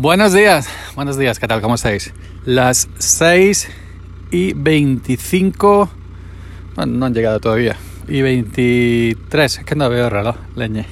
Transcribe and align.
Buenos 0.00 0.32
días, 0.32 0.66
buenos 0.94 1.18
días, 1.18 1.38
¿qué 1.38 1.46
tal? 1.46 1.60
¿Cómo 1.60 1.74
estáis? 1.74 2.14
Las 2.46 2.88
6 2.96 3.68
y 4.30 4.54
25, 4.54 5.90
bueno, 6.74 6.92
no 6.94 7.04
han 7.04 7.12
llegado 7.12 7.38
todavía, 7.38 7.76
y 8.08 8.22
23, 8.22 9.58
es 9.58 9.62
que 9.62 9.74
no 9.74 9.90
veo 9.90 10.06
el 10.06 10.10
reloj, 10.10 10.36
leñe, 10.56 10.86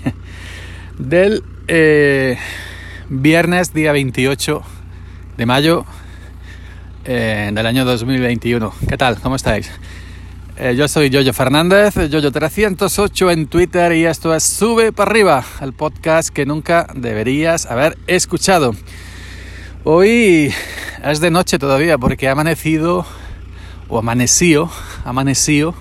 del 0.99 1.43
eh, 1.69 2.37
viernes 3.09 3.73
día 3.73 3.93
28 3.93 4.63
de 5.39 5.47
mayo 5.47 5.87
eh, 7.07 7.51
del 7.51 7.67
año 7.67 7.87
2021. 7.87 8.75
¿Qué 8.91 8.99
tal? 8.99 9.19
¿Cómo 9.23 9.37
estáis? 9.37 9.71
Eh, 10.61 10.75
yo 10.75 10.89
soy 10.89 11.09
Yoyo 11.09 11.33
Fernández, 11.33 11.95
Yoyo308 11.95 13.33
en 13.33 13.47
Twitter 13.47 13.93
y 13.93 14.07
esto 14.07 14.35
es 14.35 14.43
Sube 14.43 14.91
para 14.91 15.09
arriba, 15.09 15.45
el 15.61 15.73
podcast 15.73 16.31
que 16.31 16.47
nunca 16.47 16.89
deberías 16.97 17.67
haber 17.67 17.97
escuchado. 18.09 18.75
Hoy 19.85 20.53
es 21.05 21.21
de 21.21 21.31
noche 21.31 21.61
todavía 21.61 21.97
porque 21.97 22.27
ha 22.27 22.33
amanecido 22.33 23.07
o 23.87 24.01
amaneció, 24.01 24.69
amaneció 25.05 25.77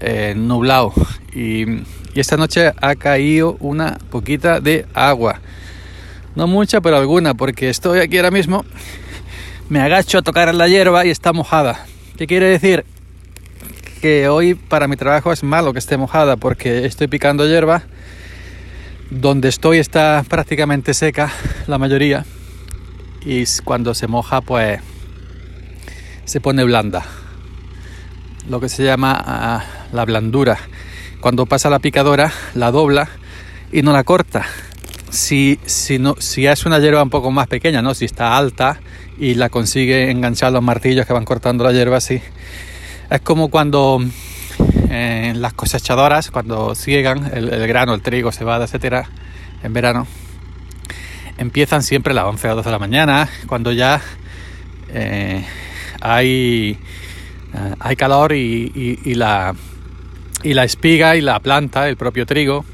eh, 0.00 0.34
nublado 0.36 0.92
y, 1.32 1.62
y 1.62 1.84
esta 2.16 2.36
noche 2.36 2.72
ha 2.80 2.96
caído 2.96 3.56
una 3.60 3.98
poquita 4.10 4.58
de 4.58 4.84
agua. 4.94 5.40
No 6.34 6.48
mucha, 6.48 6.80
pero 6.80 6.96
alguna, 6.96 7.34
porque 7.34 7.68
estoy 7.68 8.00
aquí 8.00 8.16
ahora 8.16 8.32
mismo, 8.32 8.64
me 9.68 9.80
agacho 9.80 10.18
a 10.18 10.22
tocar 10.22 10.52
la 10.52 10.66
hierba 10.66 11.06
y 11.06 11.10
está 11.10 11.32
mojada. 11.32 11.86
¿Qué 12.16 12.26
quiere 12.26 12.46
decir? 12.46 12.84
Que 14.02 14.28
hoy 14.28 14.56
para 14.56 14.88
mi 14.88 14.96
trabajo 14.96 15.32
es 15.32 15.44
malo 15.44 15.72
que 15.72 15.78
esté 15.78 15.96
mojada 15.96 16.36
porque 16.36 16.86
estoy 16.86 17.06
picando 17.06 17.46
hierba. 17.46 17.82
Donde 19.10 19.48
estoy 19.48 19.78
está 19.78 20.24
prácticamente 20.28 20.92
seca 20.92 21.30
la 21.68 21.78
mayoría 21.78 22.24
y 23.24 23.44
cuando 23.62 23.94
se 23.94 24.08
moja 24.08 24.40
pues 24.40 24.80
se 26.24 26.40
pone 26.40 26.64
blanda. 26.64 27.04
Lo 28.50 28.58
que 28.58 28.68
se 28.68 28.82
llama 28.82 29.62
uh, 29.62 29.94
la 29.94 30.04
blandura. 30.04 30.58
Cuando 31.20 31.46
pasa 31.46 31.70
la 31.70 31.78
picadora 31.78 32.32
la 32.54 32.72
dobla 32.72 33.08
y 33.70 33.82
no 33.82 33.92
la 33.92 34.02
corta. 34.02 34.44
Si, 35.10 35.60
si, 35.64 36.00
no, 36.00 36.16
si 36.18 36.46
es 36.46 36.66
una 36.66 36.80
hierba 36.80 37.04
un 37.04 37.10
poco 37.10 37.30
más 37.30 37.46
pequeña, 37.46 37.82
¿no? 37.82 37.94
si 37.94 38.06
está 38.06 38.36
alta 38.36 38.80
y 39.16 39.34
la 39.34 39.48
consigue 39.48 40.10
enganchar 40.10 40.50
los 40.50 40.62
martillos 40.62 41.06
que 41.06 41.12
van 41.12 41.24
cortando 41.24 41.62
la 41.62 41.72
hierba 41.72 41.98
así 41.98 42.20
es 43.12 43.20
como 43.20 43.48
cuando 43.48 44.02
eh, 44.88 45.34
las 45.36 45.52
cosechadoras, 45.52 46.30
cuando 46.30 46.74
ciegan 46.74 47.30
el, 47.34 47.66
grano, 47.66 47.92
el 47.92 48.00
trigo, 48.00 48.32
cebada, 48.32 48.64
etcétera, 48.64 49.08
en 49.62 49.72
verano, 49.74 50.06
empiezan 51.36 51.82
siempre 51.82 52.12
a 52.12 52.14
las 52.14 52.24
11 52.24 52.48
o 52.48 52.54
12 52.56 52.68
de 52.68 52.72
la 52.72 52.78
mañana, 52.78 53.28
cuando 53.46 53.70
ya 53.72 54.00
eh, 54.88 55.44
hay, 56.00 56.78
eh, 57.52 57.74
hay 57.80 57.96
calor 57.96 58.32
y, 58.32 58.72
y, 58.74 59.10
y, 59.10 59.14
la, 59.14 59.54
y 60.42 60.54
la 60.54 60.64
espiga 60.64 61.14
y 61.14 61.20
la 61.20 61.38
planta, 61.40 61.88
el 61.90 61.98
propio 61.98 62.24
trigo, 62.24 62.64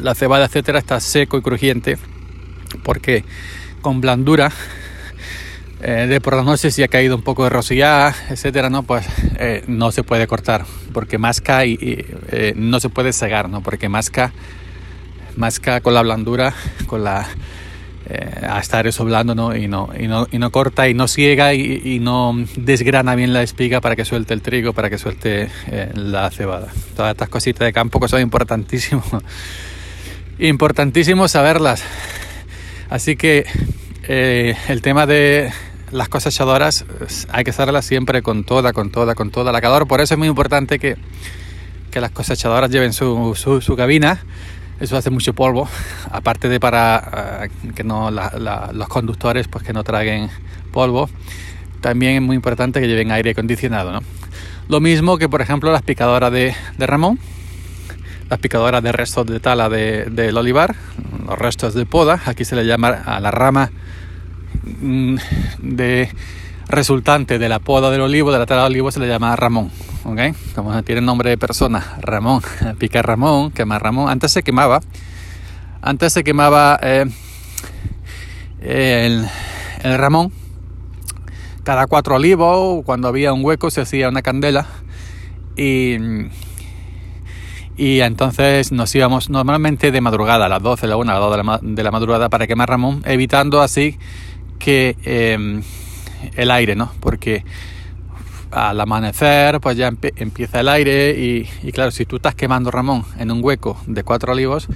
la 0.00 0.16
cebada, 0.16 0.46
etcétera, 0.46 0.80
está 0.80 0.98
seco 0.98 1.38
y 1.38 1.42
crujiente, 1.42 1.98
porque 2.82 3.24
con 3.80 4.00
blandura 4.00 4.50
eh, 5.84 6.06
de 6.06 6.20
por 6.20 6.36
la 6.36 6.44
noche 6.44 6.70
si 6.70 6.84
ha 6.84 6.88
caído 6.88 7.16
un 7.16 7.22
poco 7.22 7.42
de 7.42 7.50
rocillada, 7.50 8.14
etcétera, 8.30 8.70
¿no? 8.70 8.84
Pues 8.84 9.04
eh, 9.36 9.64
no 9.66 9.90
se 9.90 10.04
puede 10.04 10.28
cortar 10.28 10.64
porque 10.92 11.18
masca 11.18 11.66
y, 11.66 11.76
eh, 12.30 12.52
no 12.54 12.78
se 12.78 12.88
puede 12.88 13.12
cegar, 13.12 13.48
¿no? 13.48 13.64
Porque 13.64 13.88
masca, 13.88 14.32
masca 15.36 15.80
con 15.80 15.94
la 15.94 16.02
blandura, 16.02 16.54
con 16.86 17.02
la 17.02 17.28
a 18.46 18.58
estar 18.58 18.86
eso 18.86 19.04
blando, 19.04 19.34
¿no? 19.34 19.56
Y 19.56 19.68
no, 19.68 19.88
y 19.98 20.06
no, 20.06 20.28
y 20.30 20.38
no 20.38 20.52
corta 20.52 20.86
y 20.88 20.92
no 20.92 21.08
ciega 21.08 21.54
y, 21.54 21.98
no 21.98 22.36
desgrana 22.56 23.14
bien 23.14 23.32
la 23.32 23.42
espiga 23.42 23.80
para 23.80 23.96
que 23.96 24.04
suelte 24.04 24.34
el 24.34 24.42
trigo, 24.42 24.74
para 24.74 24.90
que 24.90 24.98
suelte 24.98 25.48
la 25.94 26.30
cebada. 26.30 26.68
Todas 26.94 27.12
estas 27.12 27.30
cositas 27.30 27.64
de 27.64 27.72
campo 27.72 28.00
que 28.00 28.08
son 28.08 28.20
importantísimos, 28.20 29.06
importantísimo 30.38 31.26
saberlas. 31.26 31.82
Así 32.90 33.16
que 33.16 33.46
el 34.06 34.82
tema 34.82 35.06
de 35.06 35.50
las 35.92 36.08
cosechadoras 36.08 36.84
hay 37.30 37.44
que 37.44 37.50
hacerlas 37.50 37.84
siempre 37.84 38.22
con 38.22 38.44
toda, 38.44 38.72
con 38.72 38.90
toda, 38.90 39.14
con 39.14 39.30
toda 39.30 39.52
la 39.52 39.60
calor. 39.60 39.86
Por 39.86 40.00
eso 40.00 40.14
es 40.14 40.18
muy 40.18 40.28
importante 40.28 40.78
que, 40.78 40.96
que 41.90 42.00
las 42.00 42.10
cosechadoras 42.10 42.70
lleven 42.70 42.92
su, 42.92 43.34
su, 43.36 43.76
cabina. 43.76 44.24
Eso 44.80 44.96
hace 44.96 45.10
mucho 45.10 45.34
polvo, 45.34 45.68
aparte 46.10 46.48
de 46.48 46.58
para 46.58 47.48
uh, 47.48 47.74
que 47.74 47.84
no 47.84 48.10
los 48.10 48.88
conductores 48.88 49.46
pues 49.48 49.62
que 49.62 49.72
no 49.72 49.84
traguen 49.84 50.30
polvo. 50.72 51.08
También 51.80 52.14
es 52.14 52.22
muy 52.22 52.36
importante 52.36 52.80
que 52.80 52.88
lleven 52.88 53.12
aire 53.12 53.30
acondicionado. 53.30 53.92
¿no? 53.92 54.00
Lo 54.68 54.80
mismo 54.80 55.18
que 55.18 55.28
por 55.28 55.42
ejemplo 55.42 55.70
las 55.70 55.82
picadoras 55.82 56.32
de, 56.32 56.54
de 56.78 56.86
Ramón, 56.86 57.18
las 58.30 58.38
picadoras 58.38 58.82
de 58.82 58.92
restos 58.92 59.26
de 59.26 59.40
tala 59.40 59.68
del 59.68 60.14
de, 60.14 60.28
de 60.28 60.32
olivar, 60.32 60.74
los 61.26 61.38
restos 61.38 61.74
de 61.74 61.84
poda. 61.84 62.22
Aquí 62.24 62.46
se 62.46 62.56
le 62.56 62.64
llama 62.64 62.88
a 62.88 63.20
la 63.20 63.30
rama 63.30 63.70
de 64.62 66.08
resultante 66.68 67.38
de 67.38 67.48
la 67.48 67.58
poda 67.58 67.90
del 67.90 68.00
olivo, 68.00 68.32
de 68.32 68.38
la 68.38 68.46
tala 68.46 68.62
del 68.64 68.72
olivo, 68.72 68.90
se 68.90 69.00
le 69.00 69.08
llama 69.08 69.36
Ramón. 69.36 69.70
¿okay? 70.04 70.32
Como 70.54 70.82
tiene 70.82 71.00
nombre 71.00 71.30
de 71.30 71.38
persona, 71.38 71.96
Ramón, 72.00 72.42
pica 72.78 73.02
Ramón, 73.02 73.50
quema 73.50 73.78
Ramón. 73.78 74.08
Antes 74.08 74.32
se 74.32 74.42
quemaba, 74.42 74.80
antes 75.80 76.12
se 76.12 76.24
quemaba 76.24 76.78
eh, 76.82 77.06
el, 78.60 79.26
el, 79.82 79.98
Ramón. 79.98 80.32
Cada 81.64 81.86
cuatro 81.86 82.16
olivos, 82.16 82.84
cuando 82.84 83.08
había 83.08 83.32
un 83.32 83.44
hueco, 83.44 83.70
se 83.70 83.82
hacía 83.82 84.08
una 84.08 84.22
candela 84.22 84.66
y, 85.56 85.96
y 87.76 88.00
entonces 88.00 88.72
nos 88.72 88.92
íbamos 88.94 89.30
normalmente 89.30 89.92
de 89.92 90.00
madrugada, 90.00 90.46
a 90.46 90.48
las 90.48 90.62
12, 90.62 90.86
la 90.88 90.96
1, 90.96 91.10
a 91.10 91.14
las 91.14 91.22
2 91.22 91.36
de 91.36 91.44
la, 91.44 91.60
de 91.62 91.82
la 91.84 91.90
madrugada 91.92 92.28
para 92.28 92.46
quemar 92.46 92.68
Ramón, 92.68 93.02
evitando 93.04 93.60
así 93.60 93.98
que 94.62 94.96
eh, 95.04 95.60
el 96.36 96.50
aire, 96.50 96.76
¿no? 96.76 96.92
Porque 97.00 97.44
al 98.52 98.78
amanecer 98.80 99.60
pues 99.60 99.76
ya 99.76 99.90
empieza 100.16 100.60
el 100.60 100.68
aire 100.68 101.18
y, 101.18 101.48
y, 101.66 101.72
claro, 101.72 101.90
si 101.90 102.04
tú 102.04 102.16
estás 102.16 102.34
quemando 102.34 102.70
Ramón 102.70 103.04
en 103.18 103.30
un 103.30 103.42
hueco 103.42 103.80
de 103.86 104.04
cuatro 104.04 104.32
olivos 104.32 104.68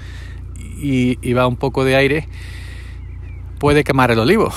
y, 0.79 1.19
y 1.23 1.33
va 1.35 1.47
un 1.47 1.57
poco 1.57 1.85
de 1.85 1.95
aire, 1.95 2.29
puede 3.59 3.85
quemar 3.85 4.11
el 4.11 4.19
olivo. 4.19 4.53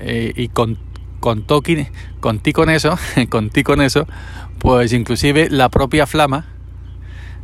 Eh, 0.00 0.32
y 0.36 0.48
con, 0.48 0.78
con, 1.18 1.42
toqui, 1.46 1.86
con 2.20 2.40
ti 2.40 2.52
con 2.52 2.70
eso, 2.70 2.96
con 3.30 3.50
ti 3.50 3.62
con 3.64 3.80
eso, 3.80 4.06
pues 4.58 4.92
inclusive 4.92 5.48
la 5.50 5.68
propia 5.70 6.06
flama, 6.06 6.46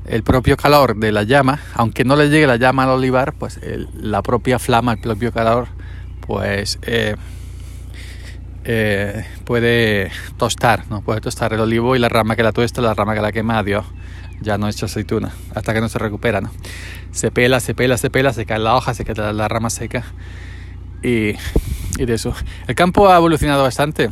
el 0.07 0.23
propio 0.23 0.57
calor 0.57 0.97
de 0.97 1.11
la 1.11 1.23
llama, 1.23 1.61
aunque 1.75 2.05
no 2.05 2.17
le 2.17 2.29
llegue 2.29 2.47
la 2.47 2.57
llama 2.57 2.85
al 2.85 2.91
olivar, 2.91 3.33
pues 3.33 3.59
el, 3.63 3.89
la 3.95 4.23
propia 4.23 4.59
flama, 4.59 4.93
el 4.93 5.01
propio 5.01 5.33
calor, 5.33 5.69
pues 6.27 6.79
eh, 6.83 7.17
eh, 8.65 9.27
puede 9.45 10.11
tostar, 10.37 10.85
¿no? 10.89 11.03
Puede 11.03 11.21
tostar 11.21 11.53
el 11.53 11.61
olivo 11.61 11.97
y 11.97 11.99
la 11.99 12.09
rama 12.09 12.37
que 12.37 12.43
la 12.43 12.53
tuesta, 12.53 12.81
la 12.81 12.95
rama 12.95 13.15
que 13.15 13.21
la 13.21 13.33
quema, 13.33 13.59
adiós. 13.59 13.85
Ya 14.41 14.59
no 14.59 14.69
hecho 14.69 14.87
aceituna, 14.87 15.33
hasta 15.55 15.73
que 15.73 15.81
no 15.81 15.89
se 15.89 15.99
recupera, 15.99 16.41
¿no? 16.41 16.51
Se 17.13 17.31
pela, 17.31 17.61
se 17.61 17.75
pela, 17.75 17.97
se 17.97 18.11
pela, 18.11 18.33
se 18.33 18.47
cae 18.47 18.59
la 18.59 18.75
hoja, 18.75 18.93
se 18.95 19.05
queda 19.05 19.33
la 19.33 19.49
rama 19.49 19.71
seca. 19.71 20.05
Y, 21.03 21.35
y 21.99 22.05
de 22.07 22.15
eso. 22.15 22.35
El 22.67 22.75
campo 22.75 23.09
ha 23.11 23.17
evolucionado 23.17 23.63
bastante. 23.63 24.11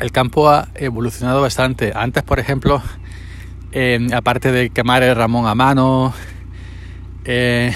El 0.00 0.12
campo 0.12 0.50
ha 0.50 0.68
evolucionado 0.74 1.40
bastante. 1.40 1.92
Antes, 1.94 2.22
por 2.22 2.38
ejemplo, 2.38 2.82
aparte 4.14 4.52
de 4.52 4.70
quemar 4.70 5.02
el 5.02 5.14
ramón 5.14 5.46
a 5.46 5.54
mano, 5.54 6.12
eh, 7.24 7.72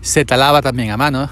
se 0.00 0.24
talaba 0.24 0.62
también 0.62 0.90
a 0.90 0.96
mano. 0.96 1.28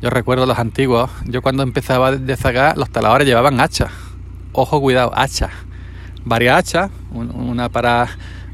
Yo 0.00 0.10
recuerdo 0.10 0.46
los 0.46 0.58
antiguos, 0.58 1.10
yo 1.24 1.42
cuando 1.42 1.64
empezaba 1.64 2.12
de 2.12 2.36
zagar, 2.36 2.78
los 2.78 2.88
taladores 2.90 3.26
llevaban 3.26 3.60
hacha. 3.60 3.88
Ojo, 4.52 4.80
cuidado, 4.80 5.10
hacha. 5.14 5.50
Varias 6.24 6.58
hachas, 6.58 6.90
una 7.10 7.68
para 7.68 8.08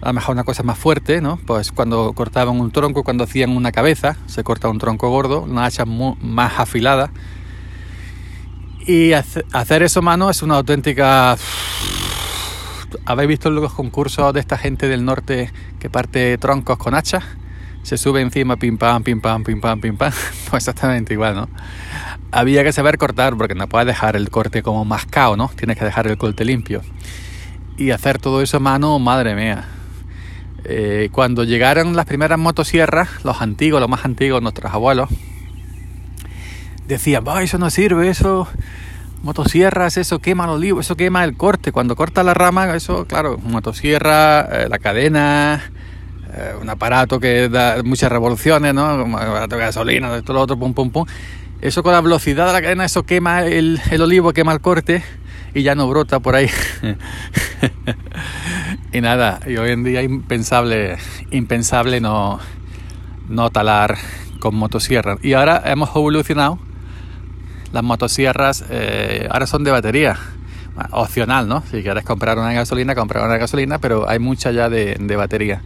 a 0.05 0.09
lo 0.09 0.13
mejor 0.13 0.35
una 0.35 0.45
cosa 0.45 0.63
más 0.63 0.79
fuerte, 0.79 1.21
¿no? 1.23 1.39
Pues 1.47 1.73
cuando 1.73 2.13
cortaban 2.13 2.61
un 2.61 2.71
tronco, 2.71 3.05
cuando 3.05 3.25
hacían 3.25 3.57
una 3.57 3.73
cabeza, 3.73 4.17
se 4.27 4.45
corta 4.45 4.69
un 4.69 4.79
tronco 4.79 5.09
gordo, 5.09 5.41
una 5.41 5.65
hacha 5.65 5.85
más 5.87 6.59
afilada. 6.59 7.11
Y 8.87 9.13
hacer 9.13 9.83
eso 9.83 10.03
mano 10.03 10.31
es 10.31 10.43
una 10.43 10.57
auténtica... 10.57 11.37
¿Habéis 13.07 13.29
visto 13.29 13.51
los 13.51 13.73
concursos 13.73 14.33
de 14.33 14.41
esta 14.41 14.57
gente 14.57 14.89
del 14.89 15.05
norte 15.05 15.53
que 15.79 15.91
parte 15.91 16.37
troncos 16.39 16.79
con 16.79 16.95
hachas? 16.95 17.25
Se 17.85 17.99
sube 17.99 18.23
encima, 18.23 18.57
pim 18.57 18.79
pam, 18.79 19.03
pim 19.03 19.21
pam, 19.21 19.45
pim 19.45 19.61
pam, 19.61 19.81
pim 19.81 19.97
pam. 19.97 20.11
Pues 20.51 20.63
exactamente 20.63 21.13
igual, 21.13 21.37
¿no? 21.37 21.49
Había 22.33 22.65
que 22.65 22.73
saber 22.73 22.99
cortar 22.99 23.37
porque 23.37 23.55
no 23.55 23.69
puedes 23.69 23.87
dejar 23.87 24.17
el 24.17 24.31
corte 24.31 24.63
como 24.63 24.85
mascado, 24.85 25.37
¿no? 25.37 25.51
Tienes 25.55 25.79
que 25.79 25.85
dejar 25.85 26.07
el 26.07 26.17
corte 26.17 26.45
limpio. 26.45 26.81
Y 27.77 27.91
hacer 27.91 28.19
todo 28.19 28.41
eso 28.41 28.57
a 28.57 28.61
mano, 28.61 28.99
madre 28.99 29.35
mía. 29.35 29.67
Eh, 30.65 31.11
cuando 31.13 31.45
llegaron 31.45 31.95
las 31.95 32.07
primeras 32.07 32.39
motosierras, 32.39 33.23
los 33.23 33.43
antiguos, 33.43 33.81
los 33.81 33.91
más 33.91 34.07
antiguos, 34.07 34.41
nuestros 34.41 34.73
abuelos, 34.73 35.11
decían, 36.87 37.23
"Bah, 37.23 37.43
eso 37.43 37.59
no 37.59 37.69
sirve, 37.69 38.09
eso 38.09 38.49
motosierras, 39.23 39.99
eso 39.99 40.21
quema 40.21 40.45
el 40.45 40.51
olivo, 40.51 40.81
eso 40.81 40.97
quema 40.97 41.23
el 41.25 41.37
corte. 41.37 41.71
Cuando 41.71 41.97
corta 41.97 42.23
la 42.23 42.33
rama, 42.33 42.75
eso, 42.75 43.07
claro, 43.07 43.39
motosierra, 43.39 44.41
eh, 44.41 44.69
la 44.71 44.79
cadena, 44.79 45.71
eh, 46.37 46.55
un 46.61 46.69
aparato 46.69 47.21
que 47.21 47.49
da 47.49 47.83
muchas 47.85 48.11
revoluciones, 48.11 48.75
¿no? 48.75 48.99
Como 48.99 49.19
aparato 49.19 49.55
de 49.55 49.63
gasolina, 49.63 50.21
todo 50.23 50.35
lo 50.35 50.41
otro, 50.41 50.59
pum, 50.59 50.75
pum, 50.75 50.91
pum. 50.91 51.07
Eso 51.61 51.83
con 51.83 51.93
la 51.93 52.01
velocidad 52.01 52.49
de 52.49 52.53
la 52.53 52.61
cadena, 52.61 52.85
eso 52.85 53.05
quema 53.05 53.45
el, 53.45 53.81
olivo, 54.01 54.33
quema 54.33 54.53
el 54.53 54.61
corte 54.61 55.05
y 55.55 55.63
ya 55.63 55.77
no 55.77 55.89
brota 55.89 56.19
por 56.19 56.35
ahí. 56.35 56.51
y 58.93 59.01
nada, 59.01 59.41
y 59.47 59.57
hoy 59.57 59.71
en 59.71 59.85
día 59.85 60.03
impensable, 60.03 60.97
impensable 61.31 62.01
no, 62.01 62.41
no 63.29 63.51
talar 63.51 63.97
con 64.41 64.57
motosierra. 64.57 65.17
Y 65.23 65.35
ahora 65.35 65.63
hemos 65.67 65.91
evolucionado. 65.91 66.59
Las 67.73 67.85
motosierras 67.85 68.65
eh, 68.71 69.29
ahora 69.31 69.47
son 69.47 69.63
de 69.63 69.71
batería. 69.71 70.19
Opcional, 70.91 71.47
¿no? 71.47 71.63
Si 71.71 71.83
quieres 71.83 72.05
comprar 72.05 72.37
una 72.37 72.53
gasolina, 72.53 72.97
comprar 72.97 73.25
una 73.25 73.37
gasolina, 73.37 73.79
pero 73.79 74.09
hay 74.09 74.19
mucha 74.19 74.51
ya 74.51 74.69
de 74.69 75.17
batería. 75.17 75.63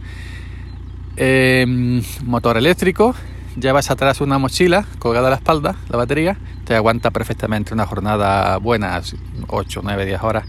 Eh, 1.21 2.01
motor 2.23 2.55
eléctrico, 2.55 3.13
llevas 3.59 3.91
atrás 3.91 4.21
una 4.21 4.37
mochila 4.37 4.85
colgada 4.99 5.27
a 5.27 5.31
la 5.31 5.35
espalda, 5.35 5.75
la 5.89 5.97
batería, 5.97 6.37
te 6.63 6.75
aguanta 6.75 7.11
perfectamente 7.11 7.73
una 7.73 7.85
jornada 7.85 8.55
buena, 8.55 9.01
8, 9.47 9.81
9, 9.83 10.05
10 10.05 10.23
horas. 10.23 10.45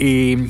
Y, 0.00 0.48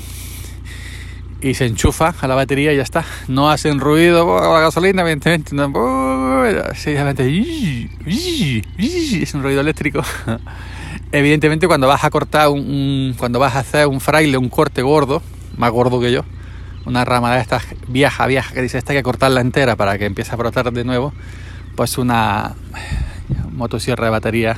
y 1.43 1.53
se 1.53 1.67
enchufa 1.67 2.15
a 2.19 2.27
la 2.27 2.35
batería 2.35 2.73
y 2.73 2.79
ya 2.79 2.83
está. 2.83 3.05
No 3.29 3.51
hacen 3.51 3.79
ruido 3.79 4.27
oh, 4.27 4.55
la 4.55 4.61
gasolina, 4.61 5.03
evidentemente. 5.03 5.55
No, 5.55 5.67
oh, 5.67 6.47
es 6.47 6.87
un 9.35 9.43
ruido 9.43 9.61
eléctrico. 9.61 10.03
Evidentemente 11.13 11.67
cuando 11.67 11.89
vas 11.89 12.05
a 12.05 12.11
cortar 12.11 12.49
un, 12.49 12.61
un, 12.61 13.15
cuando 13.19 13.39
vas 13.39 13.55
a 13.55 13.59
hacer 13.61 13.87
un 13.87 14.01
fraile, 14.01 14.39
un 14.39 14.49
corte 14.49 14.81
gordo, 14.81 15.23
más 15.57 15.71
gordo 15.71 16.01
que 16.01 16.13
yo, 16.13 16.25
una 16.89 17.05
rama 17.05 17.35
de 17.35 17.41
estas 17.41 17.65
vieja, 17.87 18.27
vieja, 18.27 18.55
que 18.55 18.63
dice 18.63 18.79
esta 18.79 18.93
hay 18.93 18.99
que 18.99 19.03
cortarla 19.03 19.41
entera 19.41 19.77
para 19.77 19.99
que 19.99 20.07
empiece 20.07 20.33
a 20.33 20.37
brotar 20.37 20.73
de 20.73 20.85
nuevo, 20.85 21.13
pues 21.77 21.99
una 21.99 22.55
motosierra 23.53 24.07
de 24.07 24.11
batería 24.11 24.57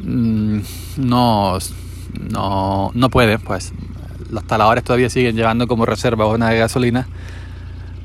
mmm, 0.00 0.60
no, 0.96 1.58
no, 2.30 2.90
no 2.94 3.10
puede, 3.10 3.38
pues 3.38 3.72
los 4.30 4.46
taladores 4.46 4.84
todavía 4.84 5.10
siguen 5.10 5.36
llevando 5.36 5.66
como 5.66 5.84
reserva 5.84 6.26
una 6.26 6.50
de 6.50 6.58
gasolina 6.58 7.08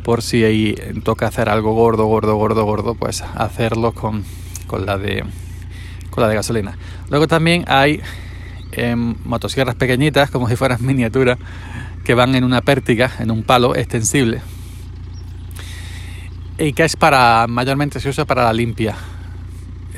por 0.03 0.21
si 0.21 0.43
ahí 0.43 0.75
toca 1.03 1.27
hacer 1.27 1.47
algo 1.47 1.73
gordo, 1.73 2.05
gordo, 2.05 2.35
gordo, 2.35 2.65
gordo, 2.65 2.95
pues 2.95 3.23
hacerlo 3.35 3.93
con, 3.93 4.23
con 4.67 4.85
la 4.85 4.97
de 4.97 5.23
con 6.09 6.21
la 6.21 6.29
de 6.29 6.35
gasolina. 6.35 6.77
Luego 7.09 7.27
también 7.27 7.65
hay 7.67 8.01
eh, 8.73 8.95
motosierras 8.95 9.75
pequeñitas, 9.75 10.29
como 10.29 10.49
si 10.49 10.55
fueran 10.55 10.85
miniaturas, 10.85 11.37
que 12.03 12.13
van 12.13 12.35
en 12.35 12.43
una 12.43 12.61
pértiga, 12.61 13.11
en 13.19 13.31
un 13.31 13.43
palo 13.43 13.75
extensible. 13.75 14.41
Y 16.57 16.73
que 16.73 16.83
es 16.83 16.95
para, 16.95 17.47
mayormente 17.47 17.99
se 17.99 18.09
usa 18.09 18.25
para 18.25 18.43
la 18.43 18.53
limpia. 18.53 18.95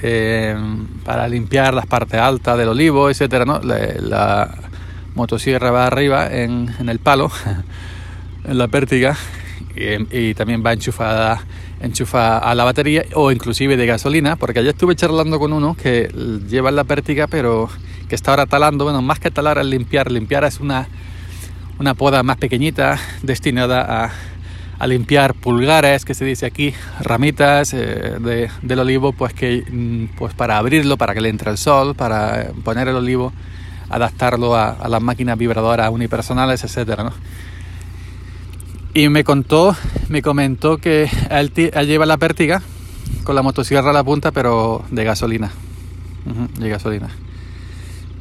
Eh, 0.02 0.56
para 1.04 1.28
limpiar 1.28 1.74
las 1.74 1.86
partes 1.86 2.20
altas 2.20 2.58
del 2.58 2.70
olivo, 2.70 3.10
etcétera, 3.10 3.46
¿no? 3.46 3.60
La, 3.60 4.50
motosierra 5.16 5.72
va 5.72 5.88
arriba 5.88 6.28
en, 6.28 6.76
en, 6.78 6.90
el 6.90 7.00
palo, 7.00 7.32
en 8.44 8.58
la 8.58 8.68
pértiga, 8.68 9.16
y, 9.74 10.30
y 10.30 10.34
también 10.34 10.62
va 10.66 10.74
enchufada 10.74 11.42
enchufa 11.80 12.38
a 12.38 12.56
la 12.56 12.64
batería 12.64 13.06
o 13.14 13.32
inclusive 13.32 13.78
de 13.78 13.86
gasolina, 13.86 14.36
porque 14.36 14.60
ayer 14.60 14.72
estuve 14.72 14.96
charlando 14.96 15.40
con 15.40 15.54
uno 15.54 15.76
que 15.76 16.10
lleva 16.50 16.72
la 16.72 16.84
pértiga, 16.84 17.28
pero 17.28 17.70
que 18.08 18.16
está 18.16 18.32
ahora 18.32 18.46
talando, 18.46 18.86
bueno, 18.86 19.02
más 19.02 19.20
que 19.20 19.32
talar 19.32 19.58
es 19.58 19.66
limpiar, 19.66 20.12
limpiar 20.12 20.44
es 20.46 20.60
una, 20.60 20.88
una 21.80 21.94
poda 21.94 22.24
más 22.24 22.38
pequeñita 22.38 22.98
destinada 23.24 24.06
a, 24.06 24.12
a 24.80 24.88
limpiar 24.88 25.34
pulgares, 25.34 26.06
que 26.06 26.14
se 26.14 26.26
dice 26.26 26.46
aquí, 26.46 26.74
ramitas 27.00 27.74
eh, 27.74 28.18
de, 28.20 28.50
del 28.62 28.80
olivo, 28.80 29.14
pues 29.14 29.34
que 29.34 29.64
pues 30.18 30.34
para 30.34 30.58
abrirlo, 30.58 30.98
para 30.98 31.14
que 31.14 31.22
le 31.22 31.30
entre 31.30 31.52
el 31.52 31.58
sol, 31.58 31.96
para 31.96 32.52
poner 32.64 32.88
el 32.88 32.96
olivo, 32.96 33.32
adaptarlo 33.90 34.56
a, 34.56 34.88
las 34.90 35.02
máquinas 35.02 35.38
vibradoras 35.38 35.90
unipersonales, 35.92 36.64
etcétera, 36.64 37.04
¿no? 37.04 37.14
Y 38.94 39.10
me 39.10 39.24
contó, 39.24 39.76
me 40.08 40.22
comentó 40.22 40.78
que 40.78 41.10
él, 41.30 41.52
lleva 41.54 42.06
la 42.06 42.18
pértiga 42.18 42.62
con 43.26 43.36
la 43.36 43.42
motosierra 43.42 43.90
a 43.90 43.94
la 43.94 44.04
punta, 44.04 44.32
pero 44.32 44.86
de 44.90 45.04
gasolina. 45.04 45.52
De 46.58 46.70
gasolina. 46.70 47.10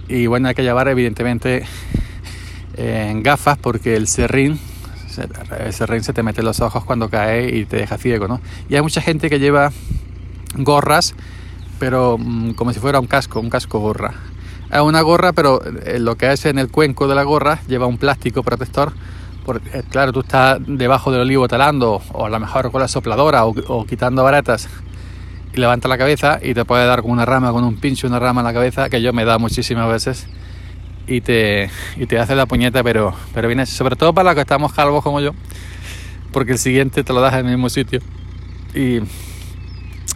Y 0.09 0.27
bueno, 0.27 0.49
hay 0.49 0.55
que 0.55 0.63
llevar 0.63 0.89
evidentemente 0.89 1.65
en 2.77 3.23
gafas 3.23 3.59
porque 3.59 3.97
el 3.97 4.09
serrín, 4.09 4.59
el 5.59 5.73
serrín 5.73 6.03
se 6.03 6.13
te 6.13 6.23
mete 6.23 6.41
en 6.41 6.47
los 6.47 6.61
ojos 6.61 6.85
cuando 6.85 7.09
cae 7.09 7.57
y 7.57 7.65
te 7.65 7.77
deja 7.77 7.99
ciego, 7.99 8.29
¿no? 8.29 8.41
Y 8.69 8.77
hay 8.77 8.83
mucha 8.83 9.01
gente 9.01 9.31
que 9.31 9.39
lleva 9.39 9.73
gorras, 10.57 11.15
pero 11.79 12.17
mmm, 12.19 12.53
como 12.53 12.73
si 12.73 12.81
fuera 12.81 13.01
un 13.01 13.07
casco, 13.07 13.41
un 13.41 13.51
casco 13.51 13.79
gorra. 13.79 14.15
Es 14.71 14.81
una 14.81 15.03
gorra, 15.03 15.33
pero 15.33 15.61
lo 15.99 16.17
que 16.17 16.33
es 16.33 16.47
en 16.47 16.59
el 16.59 16.71
cuenco 16.71 17.07
de 17.07 17.15
la 17.15 17.23
gorra 17.23 17.61
lleva 17.69 17.87
un 17.87 17.99
plástico 17.99 18.43
protector 18.43 18.93
porque 19.45 19.83
claro, 19.91 20.13
tú 20.13 20.21
estás 20.21 20.59
debajo 20.67 21.13
del 21.13 21.23
olivo 21.23 21.47
talando, 21.49 22.01
o 22.13 22.27
a 22.27 22.31
lo 22.31 22.41
mejor 22.41 22.71
con 22.71 22.81
la 22.81 22.89
sopladora, 22.89 23.45
o, 23.45 23.85
quitando 23.87 24.25
baratas, 24.25 24.69
y 25.53 25.59
levanta 25.59 25.87
la 25.87 25.99
cabeza 25.99 26.41
y 26.43 26.55
te 26.55 26.65
puede 26.65 26.87
dar 26.87 27.03
con 27.03 27.11
una 27.11 27.25
rama, 27.25 27.53
con 27.53 27.63
un 27.63 27.77
pincho, 27.77 28.07
una 28.07 28.19
rama 28.19 28.41
en 28.41 28.47
la 28.47 28.53
cabeza, 28.53 28.89
que 28.89 29.03
yo 29.03 29.13
me 29.13 29.25
da 29.25 29.39
muchísimas 29.39 29.89
veces, 29.89 30.27
y 31.07 31.21
te, 31.21 31.71
y 31.97 32.07
te 32.07 32.19
hace 32.19 32.35
la 32.35 32.47
puñeta, 32.47 32.83
pero, 32.83 33.15
pero 33.33 33.49
viene 33.49 33.67
sobre 33.67 33.97
todo 33.97 34.13
para 34.13 34.31
los 34.31 34.35
que 34.35 34.41
estamos 34.43 34.73
calvos 34.73 35.03
como 35.03 35.21
yo, 35.21 35.33
porque 36.33 36.53
el 36.53 36.59
siguiente 36.59 37.05
te 37.05 37.13
lo 37.13 37.21
das 37.21 37.35
en 37.35 37.47
el 37.47 37.53
mismo 37.53 37.69
sitio, 37.69 38.01
y, 38.75 39.01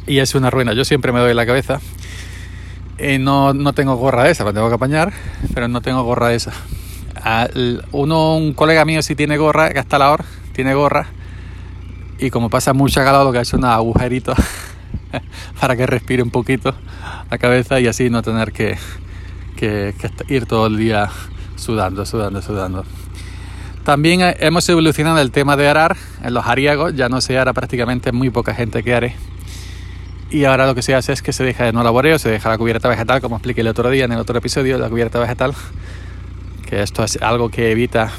y 0.07 0.19
es 0.19 0.35
una 0.35 0.51
ruina. 0.51 0.73
Yo 0.73 0.85
siempre 0.85 1.13
me 1.13 1.21
doy 1.21 1.35
la 1.35 1.47
cabeza. 1.47 1.81
Y 2.99 3.19
no, 3.19 3.55
no 3.55 3.73
tengo 3.75 3.95
gorra 3.95 4.25
de 4.25 4.33
esa, 4.33 4.43
la 4.43 4.53
tengo 4.53 4.69
que 4.69 4.75
apañar, 4.75 5.13
pero 5.55 5.69
no 5.69 5.81
tengo 5.81 6.03
gorra 6.03 6.35
esa 6.35 6.53
uno, 7.93 8.37
un 8.37 8.53
colega 8.53 8.85
mío 8.85 9.03
sí 9.03 9.15
tiene 9.15 9.37
gorra, 9.37 9.73
que 9.73 9.79
hasta 9.79 9.99
la 9.99 10.11
hora, 10.11 10.25
tiene 10.53 10.75
gorra. 10.75 11.07
Y 12.19 12.31
como 12.31 12.51
pasa 12.51 12.73
mucha 12.73 13.05
calor, 13.05 13.25
lo 13.27 13.33
que 13.33 13.39
ha 13.39 13.43
hecho 13.43 13.57
un 13.57 13.65
agujerito 13.65 14.35
para 15.61 15.77
que 15.77 15.87
respire 15.87 16.23
un 16.23 16.31
poquito 16.31 16.75
la 17.31 17.39
cabeza 17.39 17.79
y 17.81 17.87
así 17.87 18.11
no 18.11 18.23
tener 18.23 18.53
que, 18.53 18.77
que, 19.59 19.95
que 19.99 20.35
ir 20.35 20.47
todo 20.47 20.67
el 20.67 20.77
día 20.77 21.11
sudando, 21.57 22.07
sudando, 22.07 22.41
sudando. 22.41 22.85
También 23.85 24.21
hemos 24.39 24.69
evolucionado 24.69 25.19
el 25.19 25.31
tema 25.31 25.57
de 25.57 25.69
arar 25.69 25.97
en 26.23 26.35
los 26.35 26.47
ariegos, 26.47 26.95
ya 26.95 27.09
no 27.09 27.21
se 27.21 27.39
ara 27.39 27.53
prácticamente 27.53 28.13
muy 28.13 28.31
poca 28.31 28.55
gente 28.55 28.83
que 28.83 28.95
are. 28.95 29.17
Y 30.31 30.45
ahora 30.45 30.67
lo 30.67 30.75
que 30.75 30.83
se 30.83 30.95
hace 30.95 31.13
es 31.13 31.23
que 31.23 31.33
se 31.33 31.43
deja 31.43 31.65
de 31.65 31.73
no 31.73 31.83
laboreo, 31.83 32.19
se 32.19 32.29
deja 32.29 32.51
la 32.51 32.59
cubierta 32.59 32.89
vegetal, 32.89 33.21
como 33.21 33.37
expliqué 33.37 33.63
el 33.63 33.69
otro 33.69 33.89
día 33.89 34.05
en 34.05 34.13
el 34.13 34.19
otro 34.19 34.37
episodio, 34.39 34.79
la 34.79 34.89
cubierta 34.89 35.19
vegetal 35.19 35.55
que 36.69 36.83
esto 36.83 37.03
es 37.03 37.19
algo 37.23 37.49
que 37.49 37.71
evita 37.71 38.11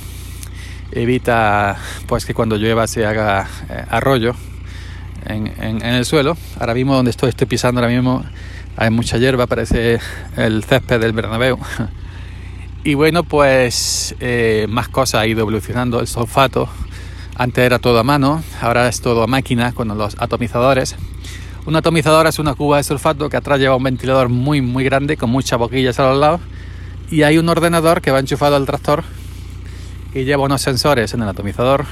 evita 0.91 1.77
pues 2.07 2.25
que 2.25 2.33
cuando 2.33 2.57
llueva 2.57 2.87
se 2.87 3.05
haga 3.05 3.47
eh, 3.69 3.85
arroyo 3.89 4.33
en, 5.27 5.47
en, 5.61 5.85
en, 5.85 5.93
el 5.93 6.03
suelo 6.03 6.35
ahora 6.59 6.73
mismo 6.73 6.95
donde 6.95 7.11
estoy 7.11 7.29
estoy 7.29 7.45
pisando 7.45 7.79
ahora 7.79 7.93
mismo 7.93 8.25
hay 8.79 8.91
mucha 8.91 9.17
hierba 9.17 9.45
parece 9.45 9.99
el 10.37 10.63
césped 10.63 11.01
del 11.01 11.11
Bernabéu. 11.11 11.59
Y 12.85 12.93
bueno 12.93 13.23
pues 13.23 14.15
eh, 14.21 14.67
más 14.69 14.87
cosas. 14.87 15.21
Ha 15.21 15.27
ido 15.27 15.41
evolucionando 15.41 15.99
el 15.99 16.07
sulfato. 16.07 16.69
Antes 17.35 17.65
era 17.65 17.79
todo 17.79 17.99
a 17.99 18.03
mano 18.03 18.41
ahora 18.61 18.87
es 18.87 19.01
todo 19.01 19.21
a 19.21 19.27
máquina 19.27 19.73
con 19.73 19.89
los 19.97 20.15
atomizadores. 20.17 20.95
Un 21.65 21.75
atomizador 21.75 22.25
es 22.27 22.39
una 22.39 22.55
cuba 22.55 22.77
de 22.77 22.83
sulfato 22.85 23.27
que 23.27 23.35
atrás 23.35 23.59
lleva 23.59 23.75
un 23.75 23.83
ventilador 23.83 24.29
muy 24.29 24.61
muy 24.61 24.85
grande 24.85 25.17
con 25.17 25.29
muchas 25.29 25.59
boquillas 25.59 25.99
a 25.99 26.11
los 26.11 26.17
lados. 26.17 26.39
Y 27.11 27.23
hay 27.23 27.37
un 27.37 27.49
ordenador 27.49 27.99
que 27.99 28.11
va 28.11 28.19
enchufado 28.19 28.55
al 28.55 28.65
tractor 28.65 29.03
y 30.13 30.23
lleva 30.23 30.45
unos 30.45 30.61
sensores 30.61 31.13
en 31.13 31.21
el 31.21 31.27
atomizador. 31.27 31.85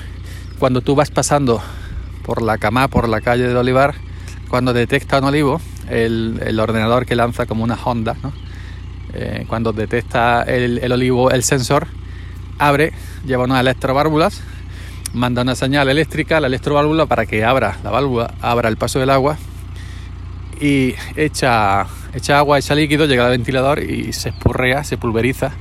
Cuando 0.57 0.79
tú 0.79 0.95
vas 0.95 1.11
pasando 1.11 1.61
por 2.23 2.41
la 2.41 2.57
cama, 2.57 2.87
por 2.87 3.09
la 3.09 3.19
calle 3.19 3.43
del 3.43 3.57
Olivar, 3.57 3.93
cuando 4.47 4.71
detecta 4.71 5.17
un 5.17 5.25
olivo, 5.25 5.59
el, 5.89 6.59
ordenador 6.59 7.05
que 7.05 7.15
lanza 7.15 7.45
como 7.45 7.63
una 7.63 7.75
Honda, 7.75 8.15
eh, 9.13 9.45
cuando 9.47 9.73
detecta 9.73 10.43
el, 10.43 10.91
olivo, 10.91 11.31
el 11.31 11.43
sensor 11.43 11.87
abre, 12.59 12.93
lleva 13.25 13.45
unas 13.45 13.61
electroválvulas, 13.61 14.41
manda 15.13 15.41
una 15.41 15.55
señal 15.55 15.89
eléctrica 15.89 16.37
a 16.37 16.41
la 16.41 16.47
electroválvula 16.47 17.05
para 17.05 17.25
que 17.25 17.45
abra 17.45 17.77
la 17.83 17.91
válvula, 17.91 18.33
abra 18.41 18.69
el 18.69 18.77
paso 18.77 18.99
del 18.99 19.09
agua 19.09 19.37
y 20.59 20.95
echa, 21.15 21.85
echa 22.13 22.39
agua, 22.39 22.57
echa 22.57 22.75
líquido, 22.75 23.05
llega 23.05 23.25
al 23.25 23.31
ventilador 23.31 23.79
y 23.79 24.11
se 24.13 24.29
espurrea, 24.29 24.83
se 24.83 24.97
pulveriza. 24.97 25.51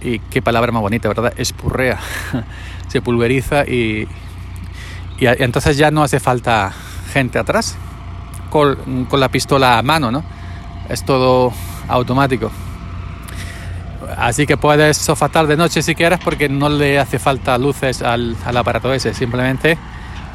Y 0.00 0.20
qué 0.20 0.40
palabra 0.40 0.70
más 0.70 0.80
bonita, 0.80 1.08
¿verdad? 1.08 1.32
Espurrea. 1.36 1.98
se 2.88 3.02
pulveriza 3.02 3.64
y, 3.66 4.06
y, 5.18 5.26
entonces 5.26 5.76
ya 5.76 5.90
no 5.90 6.04
hace 6.04 6.20
falta 6.20 6.72
gente 7.12 7.38
atrás 7.38 7.76
con, 8.48 9.06
con, 9.06 9.20
la 9.20 9.28
pistola 9.28 9.78
a 9.78 9.82
mano, 9.82 10.10
¿no? 10.10 10.22
es 10.88 11.04
todo 11.04 11.52
automático. 11.88 12.50
Así 14.16 14.46
que 14.46 14.56
puedes 14.56 14.96
sofatar 14.96 15.46
de 15.46 15.56
noche 15.56 15.82
si 15.82 15.94
quieres 15.94 16.18
porque 16.22 16.48
no 16.48 16.68
le 16.68 16.98
hace 16.98 17.18
falta 17.18 17.58
luces 17.58 18.02
al, 18.02 18.36
aparato 18.44 18.92
ese. 18.92 19.14
Simplemente 19.14 19.78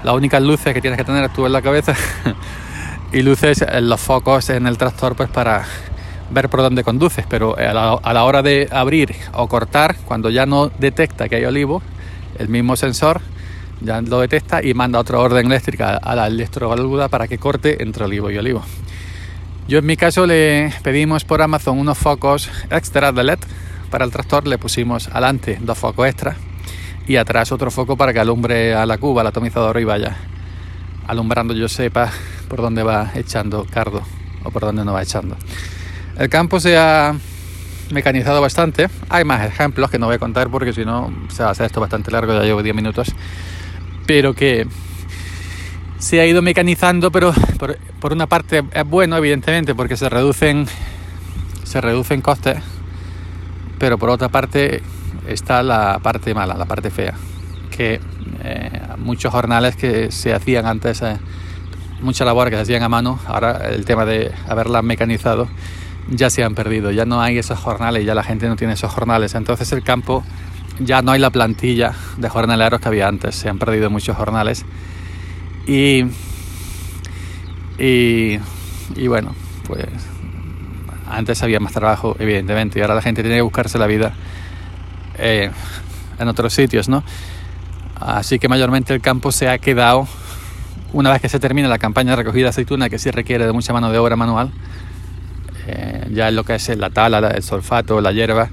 las 0.04 0.14
únicas 0.14 0.42
luces 0.42 0.74
que 0.74 0.82
tienes 0.82 0.98
que 0.98 1.04
tener 1.04 1.30
tú 1.30 1.46
en 1.46 1.54
la 1.54 1.62
cabeza 1.62 1.96
y 3.12 3.22
luces 3.22 3.62
en 3.62 3.90
los 3.90 4.00
focos 4.00 4.50
en 4.50 4.68
el 4.68 4.78
tractor 4.78 5.16
pues 5.16 5.30
para 5.30 5.64
ver 6.30 6.50
por 6.50 6.62
dónde 6.62 6.84
conduces. 6.84 7.26
Pero 7.28 7.58
a 7.58 7.74
la, 7.74 7.94
a 7.94 8.14
la 8.14 8.24
hora 8.24 8.42
de 8.42 8.70
abrir 8.72 9.16
o 9.34 9.48
cortar, 9.48 9.96
cuando 10.06 10.30
ya 10.30 10.46
no 10.46 10.70
detecta 10.78 11.28
que 11.28 11.38
hay 11.38 11.46
olivo, 11.46 11.82
el 12.38 12.50
mismo 12.50 12.76
sensor 12.76 13.22
ya 13.84 14.02
lo 14.02 14.20
detecta 14.20 14.64
y 14.64 14.74
manda 14.74 15.00
otra 15.00 15.20
orden 15.20 15.46
eléctrica 15.46 15.98
a 15.98 16.16
la 16.16 16.28
electrovalvuda 16.28 17.10
para 17.10 17.28
que 17.28 17.38
corte 17.38 17.84
entre 17.84 18.06
olivo 18.06 18.32
y 18.32 18.38
olivo. 18.38 18.64
Yo 19.68 19.80
en 19.80 19.86
mi 19.86 19.98
caso 19.98 20.26
le 20.26 20.74
pedimos 20.84 21.24
por 21.26 21.42
Amazon 21.42 21.78
unos 21.80 21.98
focos 21.98 22.50
extra 22.70 23.12
de 23.12 23.24
LED 23.24 23.40
para 23.90 24.06
el 24.06 24.12
tractor, 24.12 24.48
le 24.48 24.58
pusimos 24.58 25.08
adelante 25.08 25.60
dos 25.62 25.78
focos 25.78 26.08
extra 26.08 26.36
y 27.08 27.18
atrás 27.18 27.52
otro 27.52 27.70
foco 27.72 27.96
para 27.98 28.14
que 28.14 28.20
alumbre 28.20 28.74
a 28.74 28.86
la 28.86 28.98
cuba, 28.98 29.22
al 29.22 29.28
atomizador 29.28 29.80
y 29.80 29.84
vaya 29.84 30.18
alumbrando 31.08 31.54
yo 31.54 31.68
sepa 31.68 32.10
por 32.48 32.62
dónde 32.62 32.84
va 32.84 33.12
echando 33.16 33.66
cardo 33.70 34.02
o 34.44 34.52
por 34.52 34.64
dónde 34.64 34.86
no 34.86 34.94
va 34.94 35.04
echando. 35.04 35.36
El 36.18 36.30
campo 36.30 36.60
se 36.60 36.78
ha 36.78 37.16
mecanizado 37.92 38.42
bastante. 38.42 38.90
Hay 39.10 39.24
más 39.24 39.46
ejemplos 39.46 39.90
que 39.90 40.00
no 40.00 40.08
voy 40.08 40.16
a 40.16 40.20
contar 40.20 40.50
porque 40.50 40.74
si 40.74 40.86
no 40.86 41.12
se 41.30 41.44
va 41.44 41.50
a 41.50 41.52
hacer 41.52 41.66
esto 41.66 41.82
bastante 41.82 42.12
largo, 42.12 42.34
ya 42.34 42.42
llevo 42.44 42.64
10 42.64 42.76
minutos. 42.76 43.14
Pero 44.06 44.34
que 44.34 44.68
se 46.04 46.20
ha 46.20 46.26
ido 46.26 46.42
mecanizando, 46.42 47.12
pero 47.12 47.34
por, 48.00 48.12
una 48.12 48.28
parte 48.28 48.64
es 48.74 48.86
bueno, 48.86 49.16
evidentemente, 49.16 49.74
porque 49.74 49.96
se 49.96 50.10
reducen, 50.10 50.68
se 51.64 51.80
reducen 51.80 52.22
costes, 52.22 52.58
pero 53.80 53.98
por 53.98 54.10
otra 54.10 54.28
parte 54.28 54.84
está 55.28 55.64
la 55.64 56.00
parte 56.04 56.34
mala, 56.34 56.56
la 56.56 56.66
parte 56.66 56.92
fea, 56.92 57.14
que 57.72 58.02
eh, 58.44 58.82
muchos 58.98 59.32
jornales 59.32 59.78
que 59.78 60.12
se 60.12 60.34
hacían 60.34 60.66
antes, 60.66 61.02
eh, 61.02 61.18
mucha 62.02 62.26
labor 62.26 62.50
que 62.50 62.58
se 62.58 62.64
hacían 62.64 62.84
a 62.84 62.90
mano, 62.90 63.20
ahora 63.26 63.70
el 63.70 63.86
tema 63.86 64.04
de 64.04 64.32
haberla 64.50 64.82
mecanizado 64.82 65.48
ya 66.10 66.30
se 66.30 66.44
han 66.44 66.54
perdido, 66.54 66.92
ya 66.92 67.06
no 67.06 67.22
hay 67.22 67.38
esos 67.38 67.58
jornales, 67.60 68.06
ya 68.06 68.14
la 68.14 68.24
gente 68.24 68.48
no 68.50 68.58
tiene 68.58 68.74
esos 68.74 68.92
jornales, 68.92 69.36
entonces 69.36 69.72
el 69.72 69.84
campo 69.84 70.24
ya 70.80 71.02
no 71.02 71.12
hay 71.12 71.20
la 71.20 71.30
plantilla 71.30 71.94
de 72.18 72.30
jornaleros 72.30 72.80
que 72.82 72.88
había 72.88 73.08
antes, 73.08 73.36
se 73.36 73.50
han 73.50 73.60
perdido 73.60 73.90
muchos 73.90 74.16
jornales 74.18 74.66
y, 75.66 76.06
y, 77.78 79.08
bueno, 79.08 79.34
pues 79.66 79.86
antes 81.10 81.42
había 81.44 81.60
más 81.60 81.74
trabajo, 81.74 82.16
evidentemente, 82.20 82.80
y 82.80 82.82
ahora 82.82 82.96
la 82.96 83.02
gente 83.02 83.22
tiene 83.22 83.38
que 83.38 83.42
buscarse 83.42 83.78
la 83.78 83.88
vida 83.88 84.14
eh, 85.18 85.52
en 86.20 86.28
otros 86.28 86.54
sitios, 86.54 86.90
¿no? 86.90 87.04
Así 88.00 88.40
que 88.40 88.50
mayormente 88.50 88.94
el 88.94 89.02
campo 89.02 89.32
se 89.32 89.48
ha 89.48 89.58
quedado, 89.60 90.08
una 90.92 91.12
vez 91.12 91.22
que 91.22 91.30
se 91.30 91.40
termina 91.40 91.68
la 91.68 91.80
campaña 91.80 92.12
de 92.12 92.18
recogida 92.18 92.46
de 92.46 92.50
aceituna, 92.50 92.90
que 92.90 93.00
sí 93.00 93.12
requiere 93.12 93.46
de 93.46 93.54
mucha 93.54 93.72
mano 93.72 93.92
de 93.92 93.98
obra 93.98 94.16
manual, 94.16 94.52
eh, 95.68 96.08
ya 96.12 96.28
en 96.28 96.36
lo 96.36 96.44
que 96.44 96.56
es 96.56 96.78
la 96.78 96.90
tala, 96.90 97.20
el 97.30 97.44
sulfato, 97.44 98.02
la 98.02 98.12
hierba, 98.12 98.50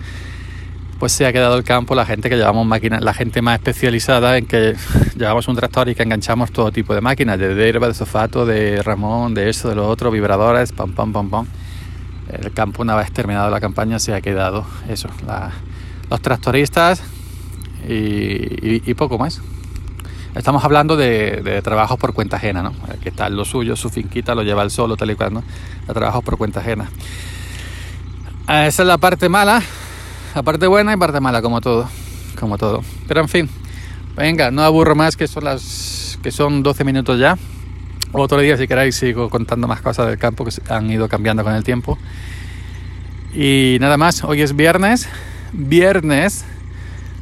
pues 1.00 1.12
se 1.12 1.25
ha 1.25 1.33
quedado 1.33 1.57
el 1.57 1.64
campo 1.64 1.95
la 1.95 2.04
gente 2.04 2.28
que 2.28 2.37
llevamos 2.37 2.66
máquinas, 2.66 3.02
la 3.02 3.14
gente 3.14 3.40
más 3.40 3.54
especializada 3.54 4.37
en 4.37 4.47
que 4.47 4.76
llevamos 5.16 5.49
un 5.49 5.57
tractor 5.57 5.88
y 5.88 5.95
que 5.95 6.02
enganchamos 6.02 6.52
todo 6.52 6.71
tipo 6.71 6.95
de 6.95 7.00
máquinas, 7.00 7.38
de 7.38 7.54
hierba, 7.54 7.88
de 7.88 7.95
sofato, 7.95 8.45
de 8.45 8.83
ramón, 8.83 9.33
de 9.33 9.49
eso, 9.49 9.71
de 9.71 9.76
lo 9.76 9.88
otro, 9.88 10.11
vibradores, 10.11 10.73
pam, 10.73 10.92
pam, 10.92 11.11
pam, 11.12 11.30
pam. 11.30 11.47
El 12.30 12.52
campo, 12.52 12.83
una 12.83 12.95
vez 12.97 13.11
terminado 13.12 13.50
la 13.50 13.61
campaña, 13.61 13.99
se 13.99 14.12
ha 14.12 14.21
quedado 14.21 14.66
eso, 14.88 15.09
los 16.11 16.21
tractoristas 16.21 17.02
y, 17.88 18.92
poco 18.95 19.19
más. 19.19 19.40
Estamos 20.35 20.62
hablando 20.64 20.97
de, 20.97 21.61
trabajos 21.64 21.99
por 21.99 22.12
cuenta 22.12 22.37
ajena, 22.37 22.62
¿no? 22.62 22.75
Que 23.02 23.09
está 23.09 23.30
lo 23.30 23.47
suyo, 23.47 23.75
su 23.75 23.88
finquita 23.88 24.35
lo 24.35 24.42
lleva 24.42 24.62
el 24.62 24.71
solo, 24.71 24.99
tal 24.99 25.11
y 25.11 25.14
cual, 25.14 25.33
¿no? 25.33 25.42
De 25.87 25.95
trabajos 25.95 26.23
por 26.23 26.37
cuenta 26.37 26.61
ajena. 26.61 26.90
Esa 28.45 28.83
es 28.83 28.87
la 28.87 28.99
parte 28.99 29.30
mala 29.30 29.62
la 30.34 30.42
parte 30.42 30.66
buena 30.66 30.92
y 30.92 30.96
parte 30.96 31.20
mala, 31.20 31.42
como 31.42 31.60
todo. 31.60 31.88
Como 32.38 32.58
todo. 32.58 32.82
Pero 33.08 33.20
en 33.20 33.28
fin, 33.28 33.49
venga, 34.16 34.50
no 34.50 34.62
aburro 34.62 34.94
más, 34.94 35.16
que 35.16 35.26
son 35.26 35.44
las 35.44 36.18
que 36.22 36.30
son 36.30 36.62
12 36.62 36.84
minutos 36.84 37.18
ya. 37.18 37.37
Otro 38.12 38.40
día, 38.40 38.56
si 38.56 38.66
queréis, 38.66 38.96
sigo 38.96 39.30
contando 39.30 39.68
más 39.68 39.80
cosas 39.80 40.08
del 40.08 40.18
campo 40.18 40.44
que 40.44 40.50
han 40.68 40.90
ido 40.90 41.08
cambiando 41.08 41.44
con 41.44 41.54
el 41.54 41.62
tiempo. 41.62 41.96
Y 43.32 43.78
nada 43.80 43.96
más, 43.96 44.25
hoy 44.25 44.42
es 44.42 44.56
viernes. 44.56 45.08
Viernes. 45.52 46.44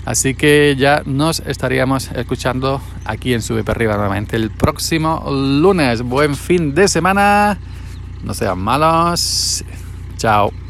Así 0.07 0.35
que 0.35 0.75
ya 0.79 1.03
nos 1.05 1.41
estaríamos 1.41 2.11
escuchando 2.13 2.81
aquí 3.05 3.35
en 3.35 3.43
Sube 3.43 3.63
para 3.63 3.77
Arriba 3.77 3.95
nuevamente 3.97 4.37
el 4.37 4.51
próximo 4.51 5.23
lunes. 5.31 6.01
Buen 6.01 6.35
fin 6.35 6.75
de 6.75 6.89
semana. 6.89 7.59
No 8.25 8.33
sean 8.33 8.59
malos. 8.59 9.65
Chao. 10.17 10.68